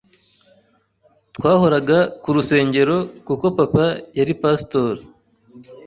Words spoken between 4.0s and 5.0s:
yari pastor